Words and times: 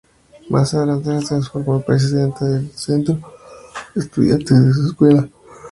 Más 0.49 0.73
adelante 0.73 1.15
se 1.21 1.27
transformó 1.27 1.75
en 1.75 1.83
presidenta 1.83 2.43
del 2.45 2.71
Centro 2.71 3.19
de 3.93 4.01
Estudiantes 4.01 4.49
de 4.65 4.73
su 4.73 4.85
escuela. 4.87 5.29